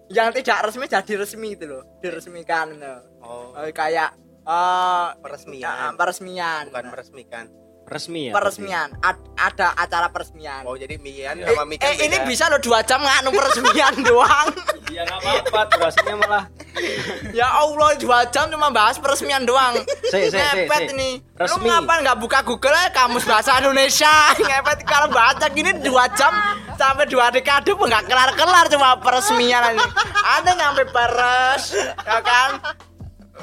[0.08, 2.98] yang tidak resmi jadi resmi itu loh diresmikan loh.
[3.20, 3.52] Oh.
[3.60, 5.92] Eh, kayak eh Peresmian.
[5.92, 7.44] peresmian Bukan meresmikan.
[7.90, 8.32] Resmi ya.
[8.32, 12.24] peresmian Ad- ada acara peresmian Oh, jadi Mian Eh, sama Mikan eh, ini beda.
[12.24, 14.48] bisa lo dua jam nganu peresmian doang.
[14.88, 16.44] Ya enggak apa-apa, durasinya malah.
[17.32, 19.74] ya Allah dua jam cuma bahas peresmian doang
[20.04, 20.94] Si, si, ngepet si.
[20.94, 21.58] ini Resmi.
[21.58, 26.30] lu ngapa nggak buka Google aja kamus bahasa Indonesia ngepet kalau baca gini dua jam
[26.72, 29.82] sampai dua dekade pun nggak kelar kelar cuma peresmian aja
[30.22, 32.50] ada nyampe peres ya kan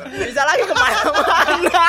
[0.10, 1.84] bisa lagi ke mana-mana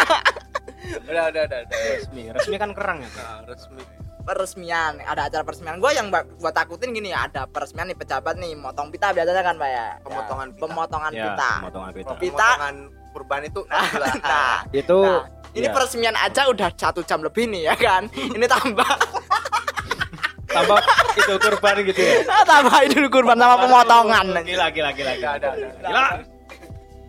[0.79, 1.79] Udah, udah, udah, udah.
[1.93, 2.23] Resmi.
[2.31, 3.09] Resmi kan kerang ya.
[3.12, 3.83] Nah, resmi.
[4.21, 8.93] peresmian ada acara peresmian gue yang gua takutin gini ada peresmian nih pejabat nih motong
[8.93, 10.61] pita biasanya kan pak ya Pemotongan Ya, pita.
[10.61, 12.49] pemotongan Ya, pita pemotongan pita.
[12.53, 12.77] Pemotongan
[13.09, 15.25] kurban itu adalah nah, Itu nah,
[15.57, 18.05] ini ya, peresmian aja udah satu jam lebih nih ya kan
[18.37, 18.91] ini tambah
[20.47, 20.77] tambah
[21.14, 22.14] itu kurban gitu ya.
[22.53, 25.12] tambah idul kurban sama pemotongan Gila gila gila.
[25.17, 25.67] Nggak ada, ada.
[25.81, 26.05] Gila.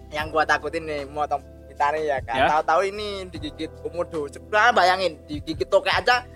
[0.10, 1.44] yang gua takutin nih motong
[1.82, 2.48] nih ya kan Ya.
[2.50, 4.28] tahu-tahu ini digigit komodo.
[4.28, 6.28] Sekarang bayangin digigit tokek aja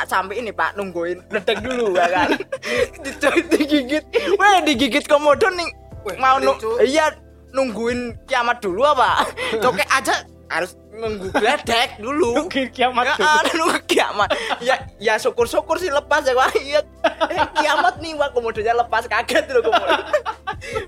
[0.00, 1.20] sampai ini pak nungguin.
[1.28, 2.28] Ledek dulu ya kan
[3.04, 4.04] Di- digigit.
[4.34, 5.68] Weh digigit komodo nih
[6.02, 6.80] Wih, mau nu lucu.
[6.80, 7.12] iya
[7.50, 9.28] nungguin kiamat dulu apa?
[9.64, 12.42] Tokek aja harus nunggu gledek dulu.
[12.42, 14.32] Oke, kiamat ya nunggu kiamat.
[14.58, 16.80] Ya ya syukur syukur sih lepas ya wah iya.
[17.28, 19.94] Eh, kiamat nih wah komodonya lepas kaget loh komodo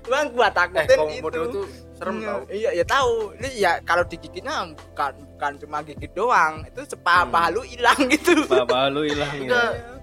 [0.05, 3.13] wah gua eh takutin komodo itu tuh serem Iya, tau Iya, ya tahu.
[3.35, 7.31] Ini ya kalau digigitnya bukan bukan cuma gigit doang, itu sepa Hmm.
[7.31, 8.33] palu hilang gitu.
[8.45, 9.71] Bapak lu hilang Enggak.
[9.71, 9.93] ya.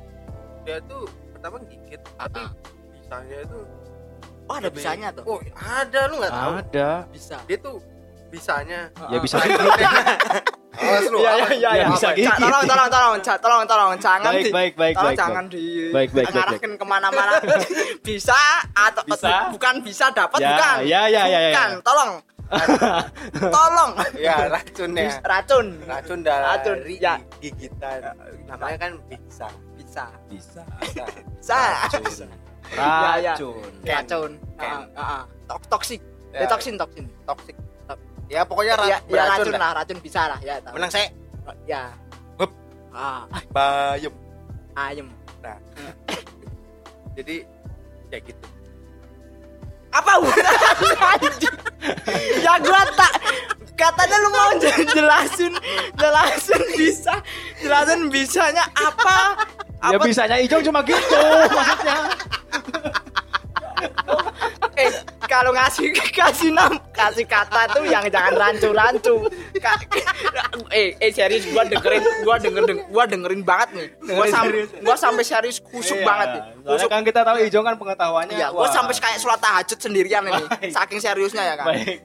[0.61, 2.51] dia tuh pertama gigit tapi Ah.
[2.92, 3.59] bisanya itu
[4.44, 5.25] Oh, ada lebih- bisanya tuh.
[5.27, 6.90] oh ada lu nggak tahu Ada.
[7.09, 7.37] Bisa.
[7.44, 7.77] dia tuh
[8.29, 9.37] bisanya Ya bisa
[10.79, 11.87] awas lu Iya, iya, iya, Ya, iya.
[11.91, 12.31] bisa gigit.
[12.38, 15.64] Tolong, tolong, tolong, Ca- tolong, tolong, jangan Baik, di, baik, baik, tolong baik, jangan di
[15.91, 17.33] Baik, baik, baik, ngarahkan ke mana-mana.
[18.07, 18.41] bisa
[18.73, 19.51] atau Bisa.
[19.51, 20.77] bukan bisa dapat Ya, bukan?
[20.87, 21.51] ya, ya, ya, ya.
[21.51, 22.11] Bukan, tolong,
[23.59, 23.91] tolong.
[24.17, 25.67] ya racunnya Racun.
[25.83, 27.14] racun dari Racun, ya.
[27.43, 27.99] gigitan
[28.47, 30.05] namanya kan bisa Bisa.
[30.31, 30.62] Bisa.
[30.79, 31.03] bisa
[31.35, 31.59] Bisa.
[31.91, 32.29] Racun.
[32.71, 33.33] Ya, ya.
[33.35, 33.62] Racun.
[33.83, 34.31] Racun.
[34.57, 35.23] Ah, ah, ah.
[35.49, 36.01] Tok- Toksik.
[36.31, 36.45] Ya.
[36.45, 37.05] Ya, toksin, toksin.
[37.25, 37.57] toksik
[38.29, 39.61] ya pokoknya ra Ya, ya racun lah.
[39.61, 40.55] lah, racun bisa lah ya.
[40.61, 40.73] tahu.
[40.75, 41.09] menang saya
[41.64, 41.83] Ya.
[42.37, 42.51] Hup.
[42.91, 44.12] Ah, bayem
[44.75, 45.09] ayam.
[47.17, 47.41] jadi
[48.09, 48.47] ya gitu
[49.88, 50.12] Apa
[51.17, 51.57] anjing?
[52.45, 53.12] ya gua tak
[53.73, 54.51] katanya lu mau
[54.93, 55.55] jelasin
[55.95, 57.14] jelasin bisa
[57.57, 59.38] jelasin bisanya apa
[59.81, 61.97] Ya apa bisanya Ijong cuma gitu maksudnya.
[64.75, 64.91] eh
[65.29, 69.79] kalau ngasih kasih nam kasih kata tuh yang jangan rancu-rancu Ka-
[70.75, 74.97] eh eh serius gua dengerin gua denger deng- gua dengerin banget nih gua sampai gua
[74.97, 76.07] sampai serius kusuk Iya.
[76.07, 78.35] banget nih kusuk kan kita tahu Ijong kan pengetahuannya.
[78.35, 80.71] Iya, gua sampai kayak sholat tahajud sendirian ini, Baik.
[80.71, 81.67] saking seriusnya ya kan.
[81.69, 81.99] baik.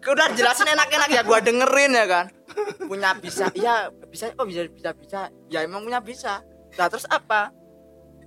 [0.00, 2.26] Udah jelasin enak-enak ya gua dengerin ya kan.
[2.80, 5.20] Punya bisa, iya bisa kok bisa bisa bisa.
[5.46, 6.42] Ya emang punya bisa.
[6.74, 7.50] Nah terus apa?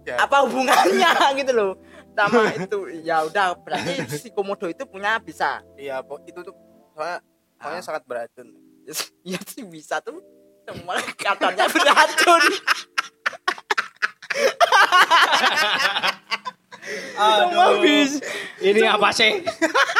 [0.01, 1.71] ya Apa hubungannya gitu loh
[2.11, 2.79] sama itu?
[3.01, 5.61] Ya udah berarti si komodo itu punya bisa.
[5.75, 6.55] iya itu tuh
[6.93, 7.19] soalnya
[7.57, 7.85] soalnya Ah.
[7.85, 8.47] sangat beracun
[9.27, 10.19] Ya sih bisa tuh
[10.63, 12.43] semua katanya beracun.
[17.11, 18.19] Semua bisa.
[18.59, 19.45] Ini apa sih?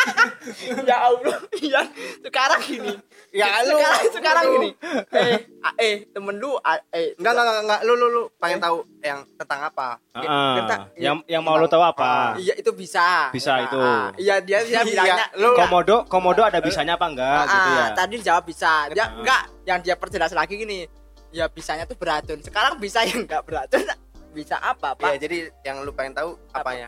[0.90, 1.82] ya Allah ya
[2.26, 2.94] sekarang gini
[3.32, 3.74] ya lu.
[3.74, 4.70] sekarang sekarang lu- gini.
[5.22, 7.80] Eh ah, eh temen lu ah, eh enggak enggak enggak, enggak.
[7.82, 9.88] Lu lu lu pengen tahu yang tentang apa?
[10.14, 10.54] Heeh.
[10.58, 12.36] kita- yang yang mau lo tahu apa?
[12.38, 13.32] iya itu bisa.
[13.32, 13.78] Bisa Ah, itu.
[13.78, 17.70] ah, iya dia dia Iya, bilangnya lu- Komodo, komodo ada bisanya apa enggak ah, gitu
[17.72, 17.86] ya?
[17.94, 18.72] tadi jawab bisa.
[18.90, 19.10] Dia Ah.
[19.16, 20.86] enggak yang dia perjelas lagi gini.
[21.32, 23.88] Ya bisanya tuh beracun sekarang bisa yang enggak beracun
[24.36, 26.64] bisa apa ya pak jadi yang lu pengen tahu Apa?
[26.68, 26.88] apanya?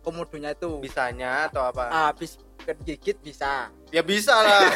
[0.00, 0.80] Komodonya itu.
[0.80, 1.92] Bisanya atau apa?
[2.08, 3.68] Habis kegigit bisa.
[3.90, 4.70] Ya bisa lah.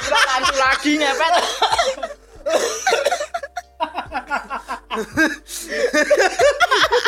[0.00, 1.34] Udah lanjut lagi ngepet.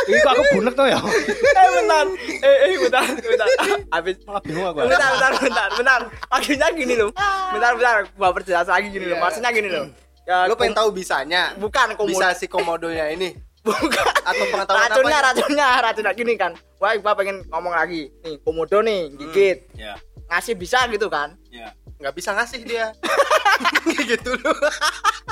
[0.02, 0.98] Ini kok aku bunek tuh ya?
[0.98, 2.06] eh bentar.
[2.42, 3.48] Eh eh bentar bentar.
[3.90, 4.16] Habis.
[4.26, 4.78] Malah bingung aku.
[4.86, 6.00] bentar bentar bentar bentar.
[6.30, 7.10] Akhirnya gini loh.
[7.54, 7.96] Bentar bentar.
[8.14, 9.16] Gua perjelas lagi gini loh.
[9.18, 9.24] Iya.
[9.24, 9.86] maksudnya gini loh.
[10.22, 11.58] Ya, lu pengen tahu bisanya?
[11.58, 12.14] Bukan komodo.
[12.14, 13.34] Bisa si komodonya ini
[13.66, 14.06] bukan.
[14.26, 16.52] Atau pengetahuan racunnya apa racunnya racunnya gini kan.
[16.82, 18.10] Wah gua pengen ngomong lagi.
[18.26, 19.58] Nih komodo nih gigit.
[19.78, 19.94] Ya,
[20.30, 21.38] ngasih bisa gitu kan?
[21.50, 21.74] Ya.
[22.02, 22.90] nggak bisa ngasih dia.
[24.10, 24.52] Gitu lu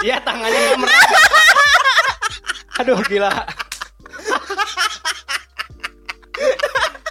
[0.06, 1.02] Iya tangannya kemerah.
[2.78, 3.34] Aduh gila.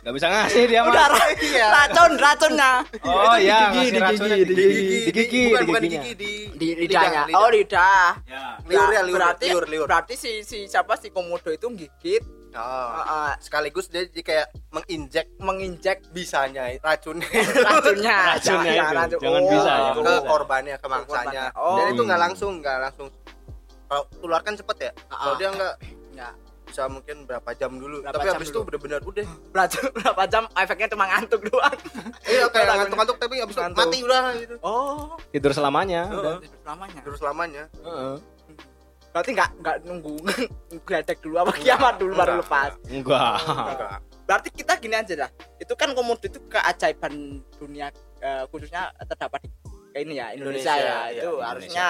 [0.10, 1.08] Gak bisa ngasih dia udah mah.
[1.14, 1.68] ra- Iya.
[1.70, 2.72] racun racunnya
[3.06, 4.82] Oh iya, racunnya digigit, di digigit.
[4.82, 6.04] gigi, di gigi, bukan di bukan di giginya.
[6.04, 8.44] gigi di di lidahnya oh lidah Ya.
[8.66, 9.86] Liur ya, liur, berarti liur, liur.
[9.86, 12.58] berarti si si siapa si komodo itu gigit Oh.
[12.58, 17.30] uh, uh, sekaligus dia jadi kayak menginjek menginjek bisanya racunnya
[17.70, 19.22] racunnya Racunnya Ya, racun.
[19.22, 20.26] Jangan Oh, bisa, ke jangan bisa.
[20.26, 21.44] korbannya ke mangsanya.
[21.54, 21.78] Oh.
[21.78, 23.08] dan itu nggak langsung nggak langsung
[23.86, 25.99] kalau tular kan cepet ya Ah, kalau dia nggak Ya,
[26.70, 28.06] bisa mungkin berapa jam dulu.
[28.06, 28.68] Berapa tapi jam habis itu dulu?
[28.70, 29.28] bener-bener udah.
[29.50, 30.44] Berapa, berapa jam?
[30.54, 31.78] Efeknya cuma ngantuk doang.
[32.30, 34.56] Iya kayak ngantuk-ngantuk tapi habis itu mati udah gitu.
[34.62, 35.18] Oh.
[35.34, 36.06] Tidur selamanya.
[36.14, 36.38] udah.
[36.46, 38.16] hidup lamanya terus lamanya Heeh.
[39.10, 40.14] berarti nggak nggak nunggu
[40.88, 42.72] gledek dulu apa kiamat dulu baru Enggak, lepas?
[42.86, 43.36] Enggak.
[43.42, 43.98] enggak
[44.30, 45.30] berarti kita gini aja lah.
[45.58, 47.90] Itu kan komodo itu keajaiban dunia
[48.22, 49.50] eh, khususnya terdapat di
[49.90, 50.86] kayak ini ya Indonesia, Indonesia, ya.
[50.86, 51.48] Ya, itu Indonesia.
[51.50, 51.88] harusnya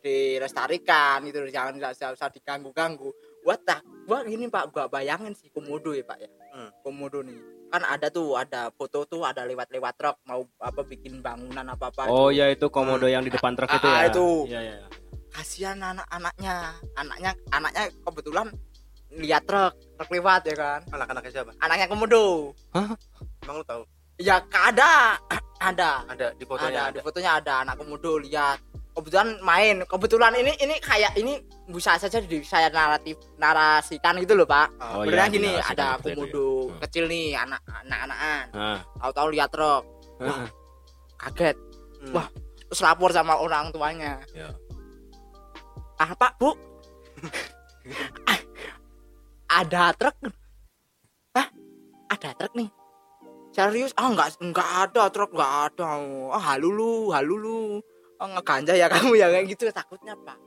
[0.00, 3.10] dilestarikan gitu loh, jangan nggak usah diganggu-ganggu
[3.48, 4.68] gua tak gua gini pak.
[4.68, 6.28] Gua bayangin si komodo ya pak ya.
[6.52, 6.68] Hmm.
[6.84, 7.40] komodo nih.
[7.72, 12.12] Kan ada tuh ada foto tuh ada lewat-lewat truk mau apa bikin bangunan apa apa
[12.12, 14.04] Oh ya itu komodo yang di depan truk Ah, itu ah, ya.
[14.12, 14.28] itu.
[14.52, 14.88] Iya iya.
[15.32, 16.56] kasihan anak-anaknya.
[16.92, 18.46] Anaknya anaknya kebetulan
[19.16, 20.80] lihat truk truk lewat ya kan.
[20.92, 21.52] Anak-anaknya siapa?
[21.64, 22.52] Anaknya komodo.
[23.40, 23.82] Emang lu tahu?
[24.20, 25.16] Ya ada.
[25.58, 26.06] Ada.
[26.06, 27.54] Ada di fotonya ada, di fotonya ada.
[27.66, 28.62] Anak komodo lihat
[28.98, 34.42] kebetulan main kebetulan ini ini kayak ini bisa saja di saya naratif narasikan gitu loh
[34.44, 36.14] pak Oh, iya, gini ada itu ya.
[36.16, 36.78] komodo Hmm.
[36.82, 38.78] kecil nih anak anak anakan Ah.
[38.98, 39.84] tahu-tahu lihat truk
[40.18, 40.48] Heeh.
[41.16, 41.56] kaget
[41.98, 42.12] Hmm.
[42.12, 42.26] Wah.
[42.64, 44.50] terus lapor sama orang tuanya Ya.
[45.96, 46.50] ah pak bu
[49.48, 50.14] ada truk
[51.32, 51.48] Hah?
[52.08, 52.68] ada truk nih
[53.50, 55.88] serius ah nggak nggak ada truk nggak ada
[56.28, 57.80] ah halulu halulu
[58.18, 60.38] oh, ngeganja ya kamu ya kayak gitu takutnya pak.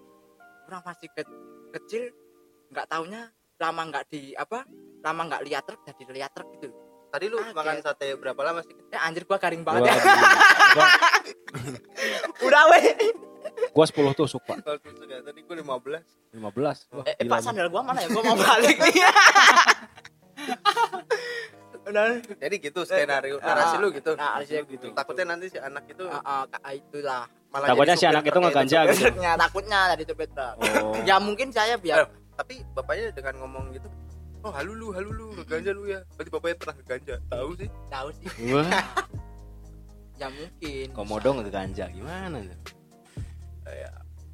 [0.67, 1.39] Orang masih ke-
[1.79, 2.03] kecil
[2.71, 3.27] nggak taunya
[3.59, 4.63] lama nggak di apa
[5.03, 6.69] lama nggak lihat truk jadi lihat truk gitu.
[7.11, 7.55] Tadi lu Kaget.
[7.55, 8.71] makan sate berapa lama sih?
[8.87, 9.99] Ya anjir gua garing banget Gua, ya.
[10.71, 10.87] Gua,
[12.47, 12.83] udah weh.
[13.75, 14.63] Gua 10 tusuk pak.
[14.63, 15.67] kalau tusuk ya tadi gue 15
[16.39, 16.95] 15.
[16.95, 18.07] Wah, eh, eh, gila pak sandal gua mana ya?
[18.07, 18.95] Gua mau balik nih.
[21.81, 22.23] Udah.
[22.23, 24.15] Jadi gitu skenario narasi lu gitu.
[24.15, 24.87] nah narasi gitu.
[24.95, 29.01] Takutnya nanti si anak itu ah, ah, itulah malah Takutnya si anak itu ngeganja gitu.
[29.11, 30.55] Truknya, takutnya dari supir truk.
[30.81, 30.95] Oh.
[31.03, 33.87] ya mungkin saya biar Eh, tapi bapaknya dengan ngomong gitu
[34.41, 35.99] oh halu lu halu lu ngeganja lu ya.
[36.17, 37.69] Berarti bapaknya pernah ngeganja tahu sih.
[37.93, 38.25] Tahu sih.
[38.55, 38.67] Wah,
[40.21, 40.87] ya mungkin.
[40.95, 42.59] Komodo ngeganja gimana tuh?
[43.69, 43.91] ya.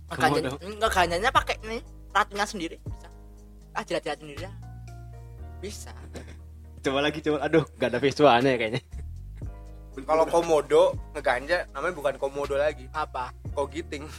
[0.08, 1.82] Ngeganja- ngeganjanya pakai nih
[2.16, 3.08] ratunya sendiri bisa.
[3.76, 4.56] Ah jilat-jilat sendiri dah.
[5.58, 5.92] bisa.
[6.86, 7.44] Coba lagi coba.
[7.44, 8.82] Aduh, gak ada visualnya ya kayaknya.
[10.04, 12.86] Kalau komodo ngeganja namanya bukan komodo lagi.
[12.92, 13.34] Apa?
[13.52, 14.06] Kogiting.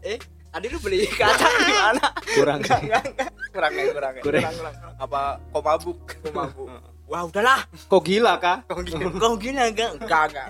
[0.00, 0.16] Eh
[0.48, 2.60] tadi lu beli kacang di mana Kurang.
[2.64, 2.88] Sih.
[3.52, 4.12] kurang ya kurang.
[4.16, 4.54] Ya Kurang.
[4.96, 5.20] apa
[5.52, 5.98] komabuk?
[6.32, 6.72] Mabuk
[7.04, 7.60] wah udahlah.
[7.84, 8.64] Kok gila kah?
[8.64, 9.12] kogiting.
[9.22, 10.48] Kau gini enggak enggak enggak.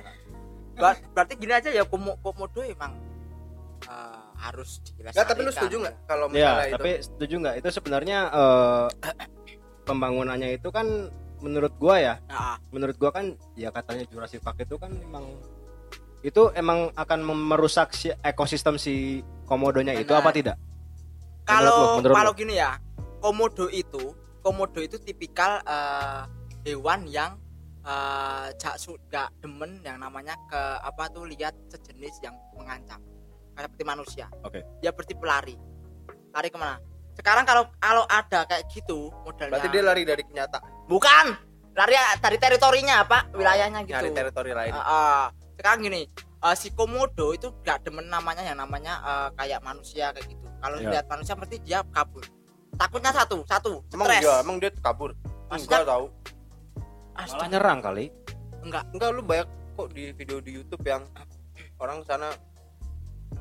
[0.77, 2.95] Ber- berarti gini aja ya komo komodo emang
[3.83, 6.75] eh, harus dilestarikan Nggak, tapi lu setuju nggak kalau Ya, misalnya itu?
[6.79, 7.55] tapi setuju nggak?
[7.59, 8.87] Itu sebenarnya eh,
[9.89, 10.87] pembangunannya itu kan
[11.41, 15.25] menurut gua ya, Nah, menurut gua kan ya katanya Jurassic Park itu kan memang
[16.21, 20.21] itu emang akan merusak si ekosistem si komodonya itu Benar.
[20.21, 20.57] apa tidak?
[21.43, 22.77] kalau menurut kalau gini ya
[23.19, 26.23] komodo itu komodo itu tipikal eh,
[26.65, 27.35] hewan yang
[27.81, 33.01] eh jak su- gak demen yang namanya ke apa tuh lihat sejenis yang mengancam.
[33.57, 34.27] Kayak seperti manusia.
[34.45, 34.61] Oke.
[34.79, 35.57] dia berarti pelari.
[36.31, 36.77] Lari ke mana?
[37.17, 41.27] Sekarang kalau kalau ada kayak gitu modelnya berarti dia lari dari kenyataan bukan.
[41.71, 43.95] Lari dari teritorinya apa wilayahnya gitu.
[43.95, 44.75] nyari teritori lain.
[44.75, 45.23] Ah, ah.
[45.55, 50.27] sekarang gini eh, si komodo itu gak demen namanya yang namanya eh, kayak manusia kayak
[50.27, 50.47] gitu.
[50.61, 50.91] Kalau Ya.
[50.99, 52.27] lihat manusia berarti dia kabur.
[52.75, 54.23] Takutnya satu satu emang stres.
[54.27, 55.15] dia emang dia kabur.
[55.47, 56.07] Maksudnya- enggak tahu.
[57.15, 58.05] Malah Astaga, nyerang kali.
[58.65, 58.85] enggak.
[58.93, 61.03] Enggak lu banyak kok di video di YouTube yang
[61.79, 62.33] orang sana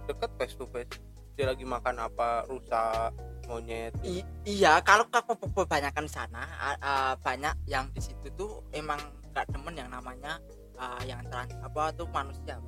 [0.06, 0.92] deket face to face.
[1.34, 3.10] Dia lagi makan apa rusa
[3.50, 6.42] monyet I- iya kalau ke- ke- kebanyakan di sana
[6.80, 10.38] ah, banyak yang di situ tuh emang gak demen yang namanya
[10.78, 12.62] ah, yang trans apa tuh manusia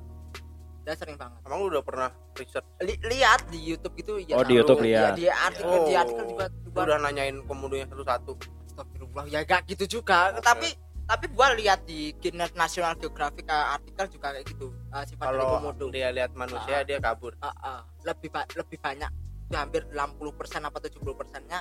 [0.82, 1.38] dia sering banget.
[1.46, 2.66] Emang lu udah pernah research?
[2.82, 4.58] Li- lihat di YouTube gitu ya Oh, di.
[4.58, 5.14] YouTube lihat.
[5.14, 6.80] di artikel di artikel juga juga.
[6.82, 8.34] Udah nanyain komodonya satu-satu.
[8.66, 10.34] Astagfirullah ya gak gitu juga.
[10.42, 15.22] Tapi tapi gua lihat di Guinness National Geographic uh, artikel juga kayak gitu uh, sifat
[15.22, 16.82] dari kalau komodo dia lihat manusia Ah.
[16.82, 17.30] dia kabur.
[17.38, 19.10] Uh, uh, lebih ba- lebih banyak
[19.52, 21.60] itu hampir 60% apa 70 persennya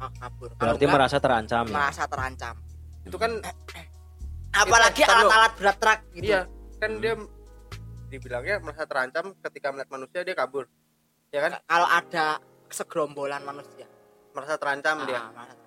[0.00, 0.48] uh, kabur.
[0.56, 1.74] Berarti enggak, merasa terancam ya.
[1.76, 2.54] merasa terancam.
[3.04, 3.30] Itu kan
[4.56, 5.20] apalagi Itu, tahu.
[5.20, 6.24] alat-alat berat truk gitu.
[6.24, 6.40] Iya
[6.80, 7.14] kan dia
[8.08, 10.64] dibilangnya merasa terancam ketika melihat manusia dia kabur.
[11.28, 11.52] Ya kan?
[11.60, 12.26] Kalau ada
[12.72, 13.84] segerombolan manusia.
[14.32, 15.60] Merasa terancam Ah, dia merasa-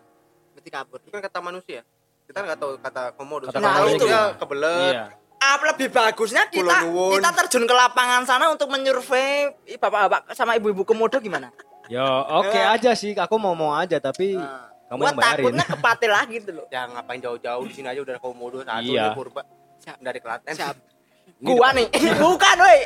[0.57, 0.97] berarti kabur.
[1.05, 1.81] Itu kan kata manusia.
[2.25, 3.45] Kita nggak tahu kata komodo.
[3.53, 4.01] Kata tahu komodo.
[4.01, 4.93] dia kebelet.
[4.97, 5.05] Iya.
[5.37, 11.17] Apa lebih bagusnya kita kita terjun ke lapangan sana untuk menyurvei bapak-bapak sama ibu-ibu komodo
[11.17, 11.53] gimana?
[11.87, 15.35] Ya oke aja sih, aku mau mau aja tapi Nah, kamu gua yang bayarin.
[15.39, 16.65] takutnya kepatil lagi gitu loh.
[16.73, 19.13] Ya ngapain jauh-jauh di sini aja udah komodo satu Iya.
[19.13, 19.43] purba
[19.77, 19.97] Siap.
[19.99, 20.51] dari Klaten.
[20.51, 20.75] Siap.
[21.47, 21.87] gua nih.
[22.23, 22.79] bukan woi.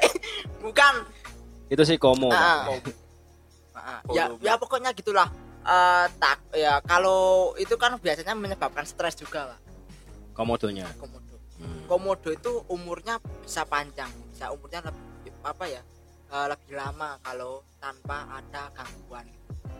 [0.61, 0.93] Bukan.
[1.67, 2.29] Itu sih komo.
[2.29, 2.67] Ah,
[4.05, 5.25] Oh, ya ya pokoknya gitulah.
[5.61, 9.59] Eh, tak ya kalau itu kan biasanya menyebabkan stres juga lah
[10.31, 10.89] Komodonya.
[10.97, 11.30] komodo
[11.61, 11.85] Hmm.
[11.85, 15.81] komodo itu umurnya bisa panjang bisa umurnya lebih apa ya
[16.27, 19.25] eh, lebih lama kalau tanpa ada gangguan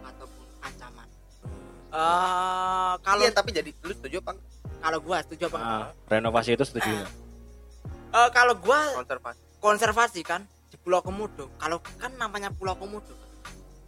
[0.02, 1.08] ataupun ancaman.
[1.92, 4.32] Eh kalau iya tapi jadi lu setuju apa
[4.82, 6.88] kalau gua setuju apa Ah, renovasi itu setuju.
[6.88, 7.12] Nggak?
[8.12, 9.42] Eh, kalau gua konservasi.
[9.60, 11.52] konservasi kan di Pulau Komodo.
[11.58, 13.14] Kalau kan namanya Pulau Komodo.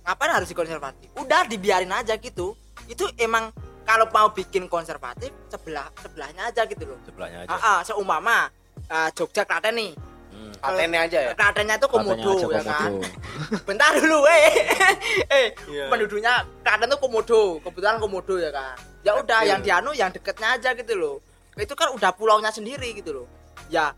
[0.03, 1.15] Ngapain harus dikonservasi?
[1.15, 2.53] Udah dibiarin aja gitu.
[2.86, 6.99] Itu emang kalau mau bikin konservatif sebelah sebelahnya aja gitu loh.
[7.03, 7.51] Sebelahnya aja.
[7.51, 8.47] Ah, ah, seumpama
[8.89, 9.93] ah, Jogja Klaten nih.
[10.33, 10.49] Hmm.
[10.57, 11.31] patennya aja ya?
[11.37, 12.89] Klatennya itu Komodo ya kan?
[13.69, 14.49] Bentar dulu eh.
[15.37, 15.93] Eh Iya.
[15.93, 18.73] penduduknya Klaten tuh Komodo kebetulan Komodo ya kan?
[19.05, 19.49] Ya udah Iya.
[19.53, 21.15] yang dianu yang deketnya aja gitu loh.
[21.53, 23.27] Itu kan udah pulaunya sendiri gitu loh.
[23.69, 23.93] Ya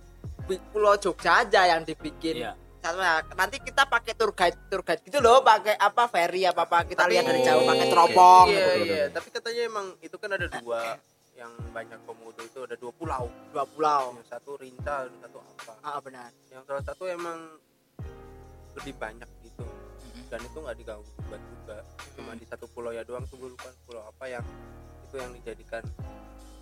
[0.75, 2.51] pulau Jogja aja yang dibikin Iya.
[2.85, 6.69] Satu ya, nanti kita pakai tour guide tour guide gitu loh pakai apa ferry apa
[6.69, 8.45] apa kita Tapi- lihat dari jauh pakai teropong.
[8.53, 8.93] Iya gitu.
[8.93, 9.05] iya.
[9.09, 10.81] tapi katanya emang itu kan ada dua
[11.33, 13.25] yang banyak komodo itu ada dua pulau.
[13.49, 14.13] Dua pulau.
[14.21, 15.73] Yang satu rinca yang satu apa.
[15.81, 16.29] Ah benar.
[16.53, 17.57] Yang salah satu emang
[18.77, 19.65] lebih banyak gitu.
[20.29, 21.77] Dan itu nggak diganggu juga juga.
[22.13, 24.45] Cuma di satu pulau ya doang tuh gue lupa pulau apa yang
[25.09, 25.81] itu yang dijadikan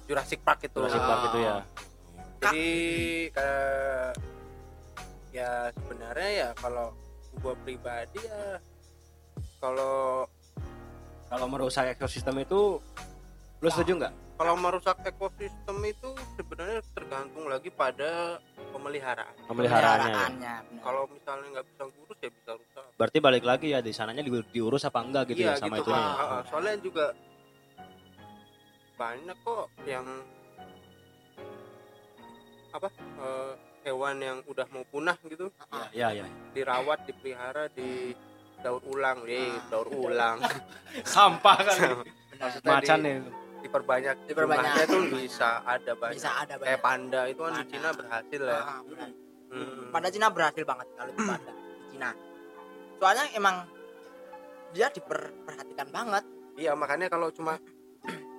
[0.07, 0.79] Jurassic Park itu.
[0.79, 1.57] Jurassic Park itu ya.
[2.39, 2.67] Jadi
[3.35, 4.15] kayak
[5.33, 6.93] ya sebenarnya ya kalau
[7.41, 8.61] gua pribadi ya
[9.57, 10.29] kalau
[11.25, 12.77] kalau merusak ekosistem itu
[13.57, 18.37] lu setuju nggak kalau merusak ekosistem itu sebenarnya tergantung lagi pada
[18.69, 20.25] pemeliharaan pemeliharaannya ya?
[20.29, 24.21] Pemeliharaannya, kalau misalnya nggak bisa ngurus ya bisa rusak berarti balik lagi ya di sananya
[24.21, 26.05] di- diurus apa enggak gitu iya ya sama gitu itunya Pak.
[26.05, 26.13] ya?
[26.13, 26.41] Ah, ah.
[26.45, 27.05] soalnya juga
[28.93, 30.05] banyak kok yang
[32.73, 32.87] apa
[33.21, 38.15] eh, hewan yang udah mau punah gitu Ah, ya ya dirawat dipelihara di
[38.57, 39.63] daur ulang nih Ah.
[39.67, 40.37] daur ulang
[41.05, 41.77] sampah kan.
[42.33, 43.15] Maksudnya macan di- nih
[43.61, 44.63] diperbanyak Diperbanyak.
[44.65, 47.63] jumlahnya tuh bisa ada banyak bisa ada kayak banyak panda itu kan di.
[47.69, 49.09] Cina berhasil ya Ah, benar.
[49.47, 49.83] Hmm.
[49.89, 52.09] Panda Cina berhasil banget kalau di Panda di Cina.
[52.97, 53.55] Soalnya emang
[54.71, 56.23] dia diperhatikan banget.
[56.53, 57.57] iya makanya kalau cuma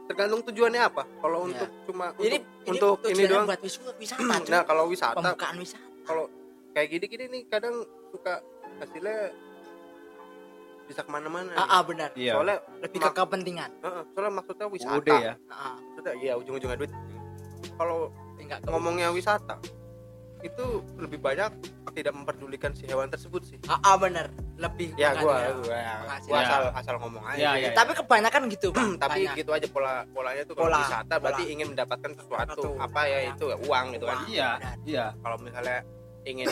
[0.04, 1.48] tergantung tujuannya apa kalau Iya.
[1.48, 2.36] untuk cuma Ini
[2.68, 4.52] untuk, untuk ini doang buat wisata, cuy.
[4.52, 5.86] nah kalau wisata pembukaan wisata.
[6.04, 6.24] kalau
[6.76, 7.74] kayak gini-gini nih kadang
[8.12, 8.44] suka
[8.78, 9.32] hasilnya
[10.84, 11.56] bisa ke mana-mana.
[11.56, 12.12] Ah, ah, benar.
[12.12, 13.70] iya soalnya Lebih ke kepentingan.
[13.80, 15.76] Heeh, soalnya maksudnya wisata udah ya ah.
[15.80, 16.92] maksudnya iya ujung-ujungnya duit
[17.80, 18.12] kalau
[18.68, 19.56] ngomongnya wisata
[20.44, 21.48] itu lebih banyak
[21.94, 24.28] tidak memperdulikan si hewan tersebut sih Ah, ah, benar.
[24.54, 25.52] Lebih ya gua makanya.
[25.54, 25.78] gua,
[26.20, 26.42] gua Ya.
[26.42, 27.62] asal asal ngomong aja Ya, sih.
[27.64, 28.90] ya, Tapi kebanyakan gitu, Bang.
[29.00, 29.36] tapi Banyak.
[29.38, 31.52] gitu aja pola polanya tuh kalau Pola, wisata berarti pola.
[31.54, 32.76] ingin mendapatkan sesuatu Sesuatu.
[32.78, 33.30] apa ya Ya.
[33.30, 34.50] itu ya, uang gitu kan iya
[34.84, 35.78] iya kalau misalnya
[36.24, 36.48] ingin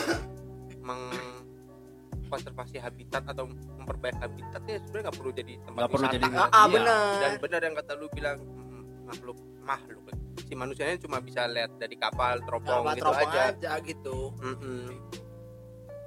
[2.23, 3.43] mengkonservasi habitat atau
[3.77, 6.73] memperbaiki habitat ya sebenarnya nggak perlu jadi tempat perlu wisata jadi- Ah, ah, Iya.
[6.73, 7.13] benar.
[7.19, 10.03] dan benar yang kata lu bilang mm, makhluk makhluk
[10.53, 13.41] si manusianya cuma bisa lihat dari kapal teropong Sama gitu teropong aja.
[13.49, 14.17] aja gitu.
[14.37, 14.85] Mm-mm.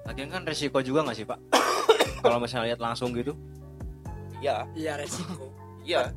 [0.07, 1.35] lagian kan resiko juga nggak sih pak?
[2.23, 3.35] Kalau misalnya lihat langsung gitu?
[4.39, 4.71] Iya.
[4.79, 5.51] Iya resiko.
[5.83, 6.15] iya.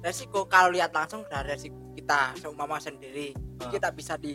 [0.00, 3.36] Resiko kalau lihat langsung dari resiko kita seumpama sendiri.
[3.60, 3.68] Ah.
[3.68, 4.32] kita bisa di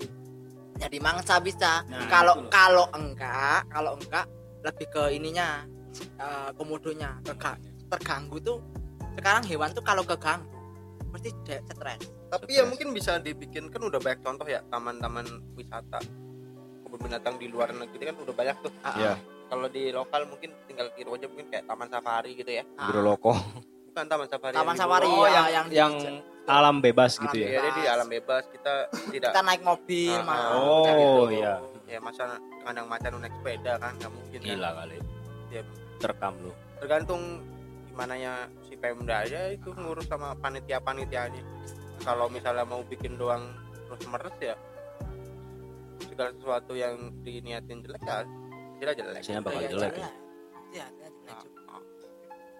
[0.77, 1.81] jadi mangsa bisa.
[1.89, 4.25] Nah, kalau kalau enggak kalau enggak
[4.61, 5.65] lebih ke ininya
[6.21, 7.17] eh, komodonya
[7.89, 8.61] terganggu tuh
[9.17, 10.45] sekarang hewan tuh kalau keganggu
[11.09, 15.99] mesti stres tapi ya mungkin bisa dibikin kan udah banyak contoh ya taman-taman wisata
[16.81, 19.13] kebun binatang di luar negeri kan udah banyak tuh Ah, Iya.
[19.45, 22.87] kalau di lokal mungkin tinggal tiru aja mungkin kayak taman safari gitu ya ah.
[22.87, 23.35] Biro loko
[23.85, 25.27] bukan taman safari Taman yang safari, Bogor.
[25.27, 25.93] ya, yang yang di- yang
[26.43, 28.73] alam bebas gitu Alam ya Iya, dia di alam bebas kita
[29.11, 31.23] tidak kita naik mobil Ah, mah ah, Oh, kayak gitu.
[31.33, 31.53] iya.
[31.85, 32.23] ya masa
[32.61, 34.47] kandang macan naik sepeda kan nggak mungkin kan.
[34.47, 34.97] gila kali
[35.49, 35.61] Iya.
[35.97, 37.21] terekam lu tergantung
[37.85, 41.43] gimana ya si Pemda aja itu ngurus sama panitia panitianya
[42.01, 43.49] kalau misalnya mau bikin doang
[43.87, 44.55] terus meres ya
[46.01, 48.25] segala sesuatu yang diniatin jelek ya
[48.81, 49.21] hasilnya jelek.
[49.21, 49.93] Hasilnya bakal Iya, jelek.
[49.93, 50.09] ya.
[50.71, 50.85] Iya.
[51.27, 51.41] Nah,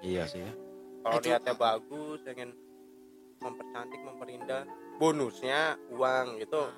[0.02, 0.46] iya sih.
[0.46, 0.54] Ya
[1.02, 2.50] kalau Itu- niatnya bagus ingin
[3.42, 4.62] mempercantik memperindah
[5.02, 6.70] bonusnya uang gitu.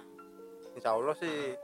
[0.74, 1.60] Insya Allah sih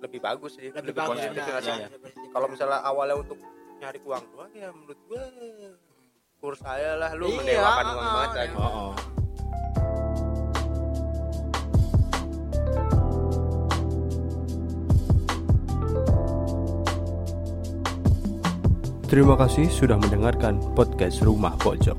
[0.00, 0.72] lebih bagus sih.
[0.72, 1.52] Lebih, lebih, bagus positif sih?
[1.52, 3.38] Iya, Lebih- kalau misalnya awalnya untuk
[3.76, 5.22] nyari uang doang ya menurut gua
[6.40, 7.12] kurs saya lah.
[7.12, 8.54] Lu Iya, mendewakan uang ah, banget lagi.
[8.56, 8.92] oh, oh.
[19.06, 21.94] Terima kasih sudah mendengarkan podcast Rumah Pojok.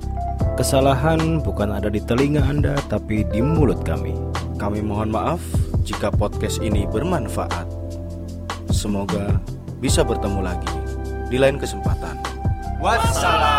[0.59, 4.11] Kesalahan bukan ada di telinga Anda, tapi di mulut kami.
[4.59, 5.39] Kami mohon maaf
[5.87, 7.63] jika podcast ini bermanfaat.
[8.75, 9.39] Semoga
[9.79, 10.73] bisa bertemu lagi
[11.31, 12.19] di lain kesempatan.
[12.83, 13.56] wassalam